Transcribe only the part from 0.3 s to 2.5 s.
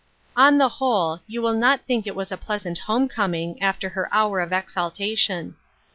On the whole, you will not think it was a